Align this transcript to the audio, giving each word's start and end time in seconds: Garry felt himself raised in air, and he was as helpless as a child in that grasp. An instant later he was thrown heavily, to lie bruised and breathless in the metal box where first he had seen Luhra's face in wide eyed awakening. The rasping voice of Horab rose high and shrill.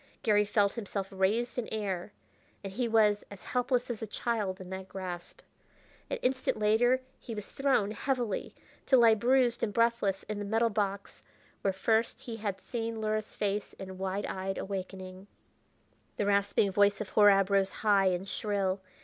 Garry 0.23 0.45
felt 0.45 0.73
himself 0.73 1.07
raised 1.11 1.59
in 1.59 1.67
air, 1.67 2.11
and 2.63 2.73
he 2.73 2.87
was 2.87 3.23
as 3.29 3.43
helpless 3.43 3.87
as 3.87 4.01
a 4.01 4.07
child 4.07 4.59
in 4.59 4.67
that 4.71 4.87
grasp. 4.89 5.41
An 6.09 6.17
instant 6.23 6.57
later 6.57 7.01
he 7.19 7.35
was 7.35 7.45
thrown 7.45 7.91
heavily, 7.91 8.55
to 8.87 8.97
lie 8.97 9.13
bruised 9.13 9.61
and 9.61 9.71
breathless 9.71 10.23
in 10.23 10.39
the 10.39 10.43
metal 10.43 10.71
box 10.71 11.21
where 11.61 11.71
first 11.71 12.21
he 12.21 12.37
had 12.37 12.59
seen 12.59 12.99
Luhra's 12.99 13.35
face 13.35 13.73
in 13.73 13.99
wide 13.99 14.25
eyed 14.25 14.57
awakening. 14.57 15.27
The 16.17 16.25
rasping 16.25 16.71
voice 16.71 16.99
of 16.99 17.09
Horab 17.11 17.51
rose 17.51 17.71
high 17.71 18.07
and 18.07 18.27
shrill. 18.27 18.81